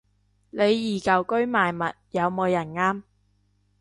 [0.49, 3.03] 李怡舊居賣物，有冇人啱